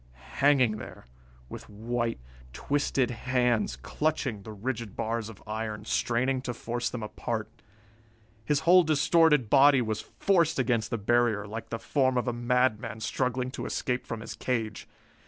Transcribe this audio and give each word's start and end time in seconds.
Hanging 0.41 0.77
there, 0.77 1.05
with 1.47 1.69
white, 1.69 2.19
twisted 2.53 3.11
hands 3.11 3.75
clutching 3.75 4.41
the 4.41 4.51
rigid 4.51 4.95
bars 4.95 5.29
of 5.29 5.43
iron, 5.45 5.85
straining 5.85 6.41
to 6.41 6.55
force 6.55 6.89
them 6.89 7.03
apart. 7.03 7.47
His 8.43 8.61
whole 8.61 8.81
distorted 8.81 9.47
body 9.47 9.79
was 9.79 10.01
forced 10.01 10.57
against 10.57 10.89
the 10.89 10.97
barrier, 10.97 11.45
like 11.45 11.69
the 11.69 11.77
form 11.77 12.17
of 12.17 12.27
a 12.27 12.33
madman 12.33 12.99
struggling 12.99 13.51
to 13.51 13.67
escape 13.67 14.07
from 14.07 14.21
his 14.21 14.33
cage. 14.33 14.87